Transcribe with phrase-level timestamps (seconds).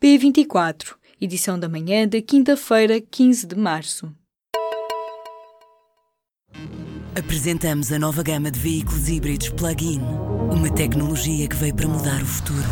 [0.00, 4.14] P24, edição da manhã da quinta-feira, 15 de março.
[7.18, 10.00] Apresentamos a nova gama de veículos híbridos plug-in.
[10.52, 12.68] Uma tecnologia que veio para mudar o futuro.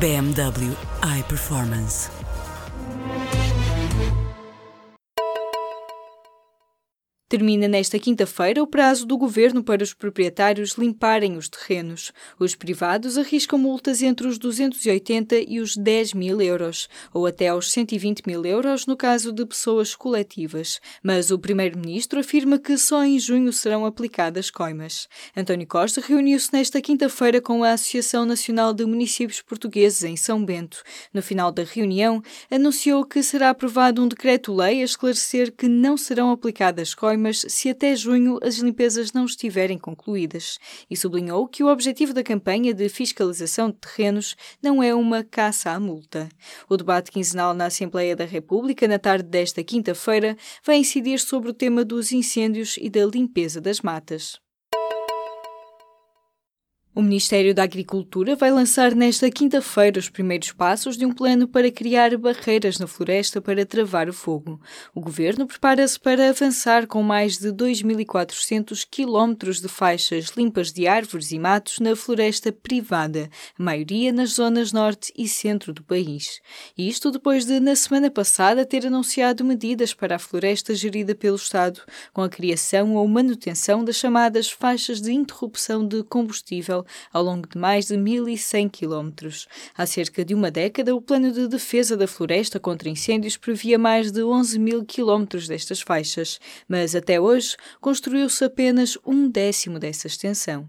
[0.00, 0.74] BMW
[1.20, 2.08] iPerformance.
[7.30, 12.10] Termina nesta quinta-feira o prazo do governo para os proprietários limparem os terrenos.
[12.38, 17.70] Os privados arriscam multas entre os 280 e os 10 mil euros, ou até aos
[17.70, 20.80] 120 mil euros no caso de pessoas coletivas.
[21.02, 25.06] Mas o primeiro-ministro afirma que só em junho serão aplicadas coimas.
[25.36, 30.82] António Costa reuniu-se nesta quinta-feira com a Associação Nacional de Municípios Portugueses em São Bento.
[31.12, 36.30] No final da reunião, anunciou que será aprovado um decreto-lei a esclarecer que não serão
[36.30, 40.58] aplicadas coimas mas se até junho as limpezas não estiverem concluídas
[40.88, 45.70] e sublinhou que o objetivo da campanha de fiscalização de terrenos não é uma caça
[45.70, 46.28] à multa.
[46.68, 51.54] O debate quinzenal na Assembleia da República, na tarde desta quinta-feira, vai incidir sobre o
[51.54, 54.38] tema dos incêndios e da limpeza das matas.
[56.98, 61.70] O Ministério da Agricultura vai lançar nesta quinta-feira os primeiros passos de um plano para
[61.70, 64.60] criar barreiras na floresta para travar o fogo.
[64.92, 71.30] O governo prepara-se para avançar com mais de 2.400 quilómetros de faixas limpas de árvores
[71.30, 76.40] e matos na floresta privada, a maioria nas zonas norte e centro do país.
[76.76, 81.80] Isto depois de, na semana passada, ter anunciado medidas para a floresta gerida pelo Estado,
[82.12, 87.58] com a criação ou manutenção das chamadas faixas de interrupção de combustível ao longo de
[87.58, 89.46] mais de 1.100 quilómetros.
[89.76, 94.10] Há cerca de uma década, o Plano de Defesa da Floresta contra Incêndios previa mais
[94.10, 100.68] de 11 mil quilómetros destas faixas, mas até hoje construiu-se apenas um décimo dessa extensão.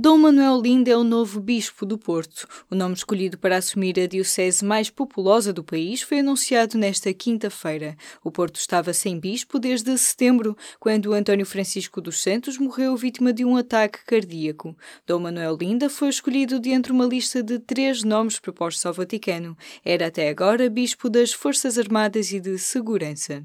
[0.00, 2.46] Dom Manuel Lindo é o novo bispo do Porto.
[2.70, 7.96] O nome escolhido para assumir a diocese mais populosa do país foi anunciado nesta quinta-feira.
[8.22, 13.44] O Porto estava sem bispo desde setembro, quando António Francisco dos Santos morreu vítima de
[13.44, 14.76] um ataque cardíaco.
[15.04, 19.58] Dom Manuel Linda foi escolhido de entre uma lista de três nomes propostos ao Vaticano.
[19.84, 23.44] Era até agora bispo das Forças Armadas e de Segurança.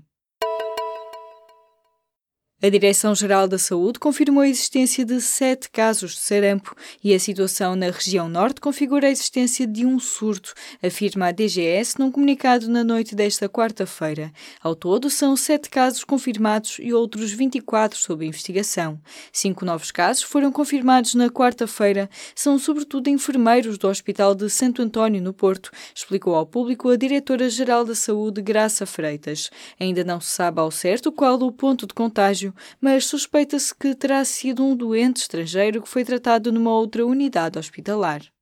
[2.66, 7.76] A Direção-Geral da Saúde confirmou a existência de sete casos de sarampo e a situação
[7.76, 12.82] na região norte configura a existência de um surto, afirma a DGS num comunicado na
[12.82, 14.32] noite desta quarta-feira.
[14.62, 18.98] Ao todo, são sete casos confirmados e outros 24 sob investigação.
[19.34, 25.22] Cinco novos casos foram confirmados na quarta-feira, são sobretudo enfermeiros do Hospital de Santo António,
[25.22, 29.52] no Porto, explicou ao público a Diretora-Geral da Saúde, Graça Freitas.
[29.78, 34.24] Ainda não se sabe ao certo qual o ponto de contágio mas suspeita-se que terá
[34.26, 38.33] sido um doente estrangeiro que foi tratado numa outra unidade hospitalar.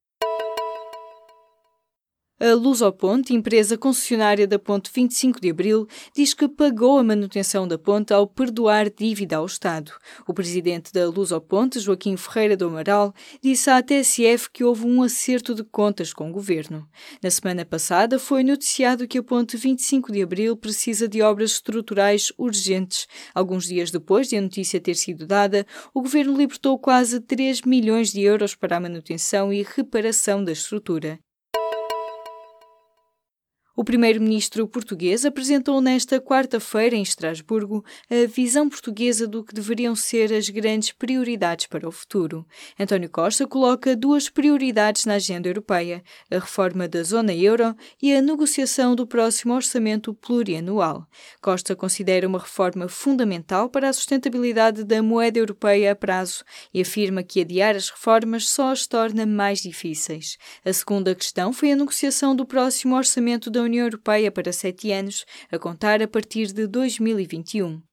[2.43, 7.77] A Lusoponte, empresa concessionária da Ponte 25 de Abril, diz que pagou a manutenção da
[7.77, 9.91] ponte ao perdoar dívida ao Estado.
[10.27, 13.13] O presidente da Lusoponte, Joaquim Ferreira do Amaral,
[13.43, 16.89] disse à TSF que houve um acerto de contas com o governo.
[17.21, 22.33] Na semana passada foi noticiado que a Ponte 25 de Abril precisa de obras estruturais
[22.39, 23.05] urgentes.
[23.35, 25.63] Alguns dias depois de a notícia ter sido dada,
[25.93, 31.19] o governo libertou quase 3 milhões de euros para a manutenção e reparação da estrutura.
[33.73, 40.33] O primeiro-ministro português apresentou nesta quarta-feira em Estrasburgo a visão portuguesa do que deveriam ser
[40.33, 42.45] as grandes prioridades para o futuro.
[42.77, 48.21] António Costa coloca duas prioridades na agenda europeia: a reforma da zona euro e a
[48.21, 51.07] negociação do próximo orçamento plurianual.
[51.41, 56.43] Costa considera uma reforma fundamental para a sustentabilidade da moeda europeia a prazo
[56.73, 60.37] e afirma que adiar as reformas só as torna mais difíceis.
[60.65, 64.91] A segunda questão foi a negociação do próximo orçamento da da União Europeia para sete
[64.91, 67.90] anos, a contar a partir de 2021.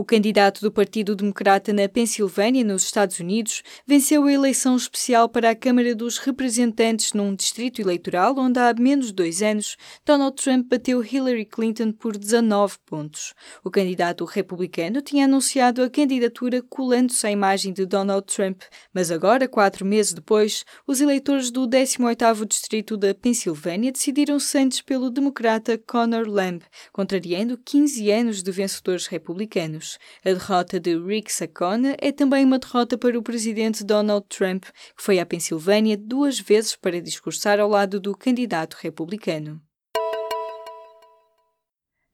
[0.00, 5.50] O candidato do Partido Democrata na Pensilvânia, nos Estados Unidos, venceu a eleição especial para
[5.50, 9.76] a Câmara dos Representantes num distrito eleitoral onde há menos de dois anos
[10.06, 13.34] Donald Trump bateu Hillary Clinton por 19 pontos.
[13.62, 18.62] O candidato republicano tinha anunciado a candidatura colando-se à imagem de Donald Trump,
[18.94, 25.10] mas agora, quatro meses depois, os eleitores do 18º distrito da Pensilvânia decidiram-se antes pelo
[25.10, 29.89] democrata Conor Lamb, contrariando 15 anos de vencedores republicanos.
[30.24, 35.02] A derrota de Rick Saccone é também uma derrota para o presidente Donald Trump, que
[35.02, 39.60] foi à Pensilvânia duas vezes para discursar ao lado do candidato republicano.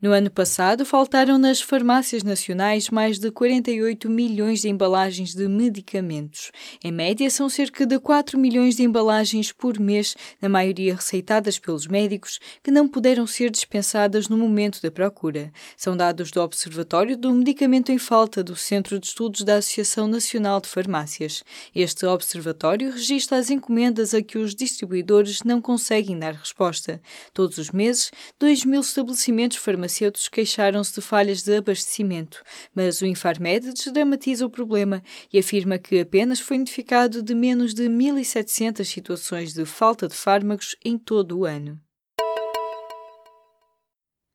[0.07, 6.53] No ano passado, faltaram nas farmácias nacionais mais de 48 milhões de embalagens de medicamentos.
[6.85, 11.89] Em média, são cerca de 4 milhões de embalagens por mês, na maioria receitadas pelos
[11.89, 15.51] médicos, que não puderam ser dispensadas no momento da procura.
[15.77, 20.61] São dados do Observatório do Medicamento em Falta do Centro de Estudos da Associação Nacional
[20.61, 21.43] de Farmácias.
[21.75, 27.03] Este observatório registra as encomendas a que os distribuidores não conseguem dar resposta.
[27.35, 32.43] Todos os meses, 2 mil estabelecimentos farmacêuticos farmacêuticos queixaram-se de falhas de abastecimento,
[32.75, 35.03] mas o Infarmed desdramatiza o problema
[35.33, 40.77] e afirma que apenas foi notificado de menos de 1.700 situações de falta de fármacos
[40.85, 41.81] em todo o ano.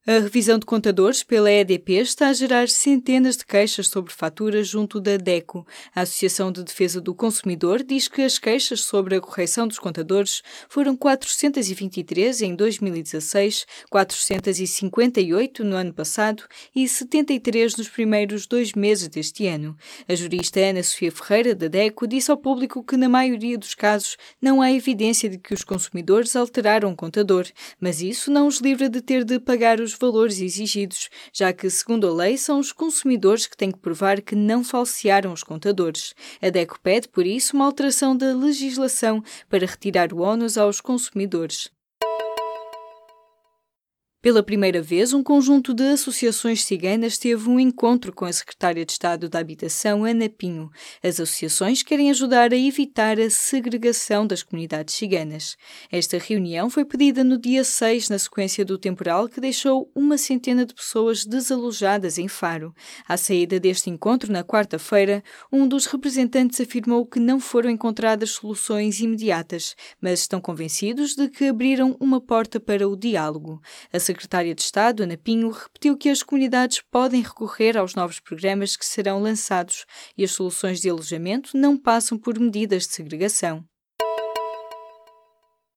[0.07, 4.99] A revisão de contadores pela EDP está a gerar centenas de queixas sobre faturas junto
[4.99, 5.63] da DECO.
[5.93, 10.41] A Associação de Defesa do Consumidor diz que as queixas sobre a correção dos contadores
[10.67, 16.45] foram 423 em 2016, 458 no ano passado
[16.75, 19.77] e 73 nos primeiros dois meses deste ano.
[20.09, 24.17] A jurista Ana Sofia Ferreira, da DECO, disse ao público que, na maioria dos casos,
[24.41, 27.45] não há evidência de que os consumidores alteraram o contador,
[27.79, 31.69] mas isso não os livra de ter de pagar os os valores exigidos, já que,
[31.69, 36.13] segundo a lei, são os consumidores que têm que provar que não falsearam os contadores.
[36.41, 41.69] A DECO pede, por isso, uma alteração da legislação para retirar o ónus aos consumidores.
[44.21, 48.91] Pela primeira vez, um conjunto de associações ciganas teve um encontro com a Secretária de
[48.91, 50.69] Estado da Habitação, Ana Pinho.
[51.01, 55.57] As associações querem ajudar a evitar a segregação das comunidades ciganas.
[55.91, 60.67] Esta reunião foi pedida no dia 6, na sequência do temporal que deixou uma centena
[60.67, 62.75] de pessoas desalojadas em Faro.
[63.07, 68.99] À saída deste encontro, na quarta-feira, um dos representantes afirmou que não foram encontradas soluções
[68.99, 73.59] imediatas, mas estão convencidos de que abriram uma porta para o diálogo.
[73.91, 78.75] A secretária de Estado, Ana Pinho, repetiu que as comunidades podem recorrer aos novos programas
[78.75, 79.85] que serão lançados
[80.17, 83.70] e as soluções de alojamento não passam por medidas de segregação.